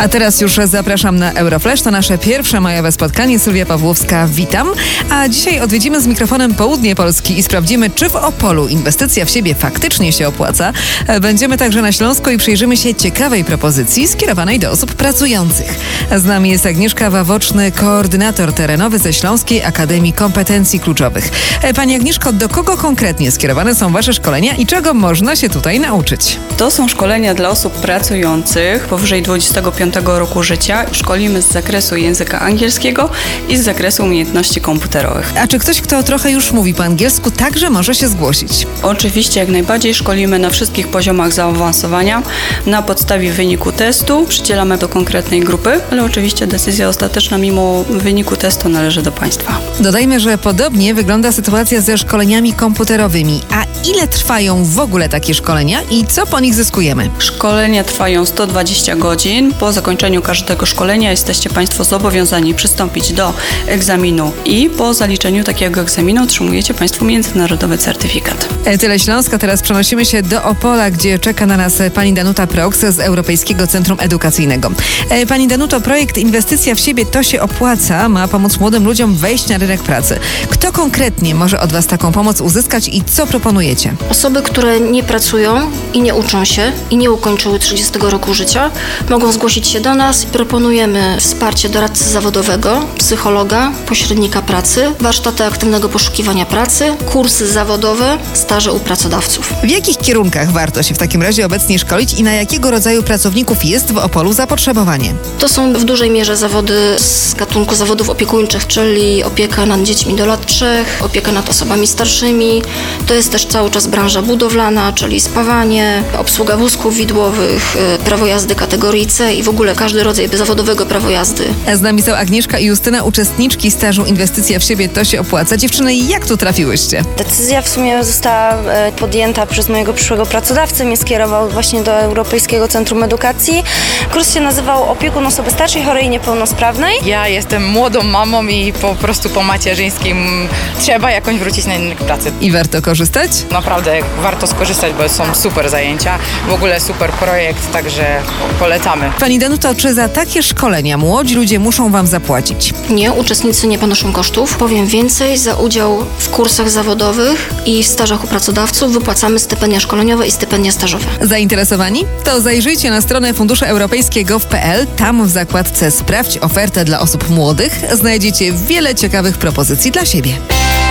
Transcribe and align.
A 0.00 0.08
teraz 0.08 0.40
już 0.40 0.60
zapraszam 0.64 1.18
na 1.18 1.32
Euroflash. 1.32 1.82
To 1.82 1.90
nasze 1.90 2.18
pierwsze 2.18 2.60
majowe 2.60 2.92
spotkanie. 2.92 3.38
Sylwia 3.38 3.66
Pawłowska, 3.66 4.26
witam. 4.26 4.68
A 5.10 5.28
dzisiaj 5.28 5.60
odwiedzimy 5.60 6.00
z 6.00 6.06
mikrofonem 6.06 6.54
południe 6.54 6.94
Polski 6.94 7.38
i 7.38 7.42
sprawdzimy, 7.42 7.90
czy 7.90 8.08
w 8.08 8.16
Opolu 8.16 8.68
inwestycja 8.68 9.24
w 9.24 9.30
siebie 9.30 9.54
faktycznie 9.54 10.12
się 10.12 10.28
opłaca. 10.28 10.72
Będziemy 11.20 11.56
także 11.56 11.82
na 11.82 11.92
Śląsku 11.92 12.30
i 12.30 12.38
przyjrzymy 12.38 12.76
się 12.76 12.94
ciekawej 12.94 13.44
propozycji 13.44 14.08
skierowanej 14.08 14.58
do 14.58 14.70
osób 14.70 14.94
pracujących. 14.94 15.74
Z 16.16 16.24
nami 16.24 16.50
jest 16.50 16.66
Agnieszka 16.66 17.10
Wawoczny, 17.10 17.72
koordynator 17.72 18.52
terenowy 18.52 18.98
ze 18.98 19.12
Śląskiej 19.12 19.64
Akademii 19.64 20.12
Kompetencji 20.12 20.80
Kluczowych. 20.80 21.30
Pani 21.76 21.94
Agnieszko, 21.94 22.32
do 22.32 22.48
kogo 22.48 22.76
konkretnie 22.76 23.30
skierowane 23.30 23.74
są 23.74 23.92
Wasze 23.92 24.12
szkolenia 24.12 24.54
i 24.54 24.66
czego 24.66 24.94
można 24.94 25.36
się 25.36 25.48
tutaj 25.48 25.80
nauczyć? 25.80 26.38
To 26.56 26.70
są 26.70 26.88
szkolenia 26.88 27.34
dla 27.34 27.48
osób 27.48 27.72
pracujących 27.72 28.86
powyżej 28.86 29.22
25 29.22 29.89
roku 30.04 30.42
życia. 30.42 30.86
Szkolimy 30.92 31.42
z 31.42 31.52
zakresu 31.52 31.96
języka 31.96 32.40
angielskiego 32.40 33.10
i 33.48 33.56
z 33.56 33.64
zakresu 33.64 34.04
umiejętności 34.04 34.60
komputerowych. 34.60 35.32
A 35.42 35.46
czy 35.46 35.58
ktoś, 35.58 35.80
kto 35.80 36.02
trochę 36.02 36.30
już 36.30 36.52
mówi 36.52 36.74
po 36.74 36.84
angielsku, 36.84 37.30
także 37.30 37.70
może 37.70 37.94
się 37.94 38.08
zgłosić? 38.08 38.66
Oczywiście, 38.82 39.40
jak 39.40 39.48
najbardziej 39.48 39.94
szkolimy 39.94 40.38
na 40.38 40.50
wszystkich 40.50 40.88
poziomach 40.88 41.32
zaawansowania. 41.32 42.22
Na 42.66 42.82
podstawie 42.82 43.32
wyniku 43.32 43.72
testu 43.72 44.26
przydzielamy 44.28 44.78
do 44.78 44.88
konkretnej 44.88 45.40
grupy, 45.40 45.80
ale 45.90 46.04
oczywiście 46.04 46.46
decyzja 46.46 46.88
ostateczna 46.88 47.38
mimo 47.38 47.84
wyniku 47.90 48.36
testu 48.36 48.68
należy 48.68 49.02
do 49.02 49.12
Państwa. 49.12 49.60
Dodajmy, 49.80 50.20
że 50.20 50.38
podobnie 50.38 50.94
wygląda 50.94 51.32
sytuacja 51.32 51.80
ze 51.80 51.98
szkoleniami 51.98 52.52
komputerowymi. 52.52 53.40
A 53.50 53.88
ile 53.88 54.08
trwają 54.08 54.64
w 54.64 54.78
ogóle 54.78 55.08
takie 55.08 55.34
szkolenia 55.34 55.82
i 55.90 56.04
co 56.06 56.26
po 56.26 56.40
nich 56.40 56.54
zyskujemy? 56.54 57.10
Szkolenia 57.18 57.84
trwają 57.84 58.26
120 58.26 58.96
godzin. 58.96 59.54
Po 59.54 59.72
zakończeniu 59.80 60.22
każdego 60.22 60.66
szkolenia 60.66 61.10
jesteście 61.10 61.50
Państwo 61.50 61.84
zobowiązani 61.84 62.54
przystąpić 62.54 63.12
do 63.12 63.32
egzaminu 63.66 64.32
i 64.44 64.70
po 64.70 64.94
zaliczeniu 64.94 65.44
takiego 65.44 65.80
egzaminu 65.80 66.22
otrzymujecie 66.22 66.74
Państwo 66.74 67.04
międzynarodowy 67.04 67.78
certyfikat. 67.78 68.48
E, 68.64 68.78
Tyle 68.78 68.98
Śląska. 68.98 69.38
Teraz 69.38 69.62
przenosimy 69.62 70.04
się 70.04 70.22
do 70.22 70.42
Opola, 70.42 70.90
gdzie 70.90 71.18
czeka 71.18 71.46
na 71.46 71.56
nas 71.56 71.74
pani 71.94 72.12
Danuta 72.12 72.46
Prox 72.46 72.78
z 72.80 73.00
Europejskiego 73.00 73.66
Centrum 73.66 73.98
Edukacyjnego. 74.00 74.70
E, 75.10 75.26
Pani 75.26 75.48
Danuto, 75.48 75.80
projekt 75.80 76.18
Inwestycja 76.18 76.74
w 76.74 76.80
siebie 76.80 77.06
to 77.06 77.22
się 77.22 77.40
opłaca, 77.40 78.08
ma 78.08 78.28
pomóc 78.28 78.60
młodym 78.60 78.84
ludziom 78.84 79.14
wejść 79.14 79.48
na 79.48 79.58
rynek 79.58 79.82
pracy. 79.82 80.18
Kto 80.50 80.72
konkretnie 80.72 81.34
może 81.34 81.60
od 81.60 81.72
Was 81.72 81.86
taką 81.86 82.12
pomoc 82.12 82.40
uzyskać 82.40 82.88
i 82.88 83.02
co 83.02 83.26
proponujecie? 83.26 83.94
Osoby, 84.10 84.42
które 84.42 84.80
nie 84.80 85.02
pracują 85.02 85.70
i 85.94 86.02
nie 86.02 86.14
uczą 86.14 86.44
się 86.44 86.72
i 86.90 86.96
nie 86.96 87.10
ukończyły 87.10 87.58
30 87.58 87.92
roku 88.00 88.34
życia, 88.34 88.70
mogą 89.08 89.32
zgłosić 89.32 89.68
się 89.68 89.80
do 89.80 89.94
nas. 89.94 90.24
Proponujemy 90.24 91.16
wsparcie 91.20 91.68
doradcy 91.68 92.10
zawodowego, 92.10 92.82
psychologa, 92.98 93.72
pośrednika 93.86 94.42
pracy, 94.42 94.92
warsztaty 95.00 95.44
aktywnego 95.44 95.88
poszukiwania 95.88 96.46
pracy, 96.46 96.94
kursy 97.12 97.46
zawodowe, 97.46 98.18
staże 98.34 98.72
u 98.72 98.78
pracodawców. 98.78 99.52
W 99.64 99.70
jakich 99.70 99.98
kierunkach 99.98 100.52
warto 100.52 100.82
się 100.82 100.94
w 100.94 100.98
takim 100.98 101.22
razie 101.22 101.46
obecnie 101.46 101.78
szkolić 101.78 102.14
i 102.14 102.22
na 102.22 102.32
jakiego 102.32 102.70
rodzaju 102.70 103.02
pracowników 103.02 103.64
jest 103.64 103.92
w 103.92 103.98
Opolu 103.98 104.32
zapotrzebowanie? 104.32 105.14
To 105.38 105.48
są 105.48 105.72
w 105.72 105.84
dużej 105.84 106.10
mierze 106.10 106.36
zawody 106.36 106.96
z 106.98 107.34
gatunku 107.34 107.74
zawodów 107.74 108.10
opiekuńczych, 108.10 108.66
czyli 108.66 109.24
opieka 109.24 109.66
nad 109.66 109.82
dziećmi 109.82 110.14
do 110.14 110.26
lat 110.26 110.46
3, 110.46 110.84
opieka 111.00 111.32
nad 111.32 111.50
osobami 111.50 111.86
starszymi. 111.86 112.62
To 113.06 113.14
jest 113.14 113.32
też 113.32 113.46
cały 113.46 113.70
czas 113.70 113.86
branża 113.86 114.22
budowlana, 114.22 114.92
czyli 114.92 115.20
spawanie, 115.20 115.79
obsługa 116.18 116.56
wózków 116.56 116.94
widłowych, 116.96 117.76
y, 117.76 118.04
prawo 118.04 118.26
jazdy 118.26 118.54
kategorii 118.54 119.06
C 119.06 119.34
i 119.34 119.42
w 119.42 119.48
ogóle 119.48 119.74
każdy 119.74 120.04
rodzaj 120.04 120.28
zawodowego 120.28 120.86
prawo 120.86 121.10
jazdy. 121.10 121.44
Z 121.74 121.80
nami 121.80 122.02
są 122.02 122.14
Agnieszka 122.14 122.58
i 122.58 122.64
Justyna, 122.64 123.02
uczestniczki 123.02 123.70
stażu 123.70 124.04
Inwestycja 124.04 124.58
w 124.58 124.64
siebie 124.64 124.88
to 124.88 125.04
się 125.04 125.20
opłaca. 125.20 125.56
Dziewczyny, 125.56 125.94
jak 125.94 126.26
tu 126.26 126.36
trafiłyście? 126.36 127.02
Decyzja 127.16 127.62
w 127.62 127.68
sumie 127.68 128.04
została 128.04 128.52
e, 128.52 128.92
podjęta 128.92 129.46
przez 129.46 129.68
mojego 129.68 129.92
przyszłego 129.92 130.26
pracodawcę. 130.26 130.84
Mnie 130.84 130.96
skierował 130.96 131.48
właśnie 131.48 131.82
do 131.82 131.92
Europejskiego 131.92 132.68
Centrum 132.68 133.02
Edukacji. 133.02 133.64
Kurs 134.12 134.34
się 134.34 134.40
nazywał 134.40 134.90
Opiekun 134.90 135.26
osoby 135.26 135.50
starszej, 135.50 135.82
chorej 135.82 136.06
i 136.06 136.08
niepełnosprawnej. 136.08 136.94
Ja 137.04 137.28
jestem 137.28 137.68
młodą 137.68 138.02
mamą 138.02 138.46
i 138.46 138.72
po 138.72 138.94
prostu 138.94 139.28
po 139.28 139.42
macierzyńskim 139.42 140.48
trzeba 140.80 141.10
jakoś 141.10 141.36
wrócić 141.36 141.66
na 141.66 141.76
rynek 141.76 141.98
pracy. 141.98 142.32
I 142.40 142.52
warto 142.52 142.82
korzystać? 142.82 143.30
Naprawdę 143.50 143.98
warto 144.22 144.46
skorzystać, 144.46 144.92
bo 144.92 145.08
są 145.08 145.34
super 145.34 145.69
zajęcia, 145.70 146.18
w 146.48 146.52
ogóle 146.52 146.80
super 146.80 147.10
projekt, 147.10 147.72
także 147.72 148.22
polecamy. 148.58 149.12
Pani 149.20 149.38
Danuto, 149.38 149.74
czy 149.74 149.94
za 149.94 150.08
takie 150.08 150.42
szkolenia 150.42 150.98
młodzi 150.98 151.34
ludzie 151.34 151.58
muszą 151.58 151.90
Wam 151.92 152.06
zapłacić? 152.06 152.74
Nie, 152.90 153.12
uczestnicy 153.12 153.66
nie 153.66 153.78
ponoszą 153.78 154.12
kosztów. 154.12 154.56
Powiem 154.56 154.86
więcej, 154.86 155.38
za 155.38 155.54
udział 155.54 156.06
w 156.18 156.28
kursach 156.30 156.70
zawodowych 156.70 157.50
i 157.66 157.82
w 157.82 157.86
stażach 157.86 158.24
u 158.24 158.26
pracodawców 158.26 158.92
wypłacamy 158.92 159.38
stypendia 159.38 159.80
szkoleniowe 159.80 160.26
i 160.26 160.30
stypendia 160.30 160.72
stażowe. 160.72 161.04
Zainteresowani? 161.20 162.04
To 162.24 162.40
zajrzyjcie 162.40 162.90
na 162.90 163.00
stronę 163.00 163.34
Fundusze 163.34 163.68
Europejskiego.pl. 163.68 164.86
Tam 164.86 165.26
w 165.26 165.30
zakładce 165.30 165.90
Sprawdź 165.90 166.38
ofertę 166.38 166.84
dla 166.84 167.00
osób 167.00 167.30
młodych 167.30 167.80
znajdziecie 167.92 168.52
wiele 168.52 168.94
ciekawych 168.94 169.38
propozycji 169.38 169.90
dla 169.90 170.06
siebie. 170.06 170.32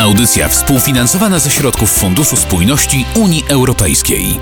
Audycja 0.00 0.48
współfinansowana 0.48 1.38
ze 1.38 1.50
środków 1.50 1.90
Funduszu 1.90 2.36
Spójności 2.36 3.04
Unii 3.14 3.44
Europejskiej. 3.48 4.40